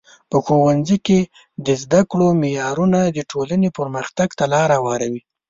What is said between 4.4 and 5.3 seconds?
لار هواروي.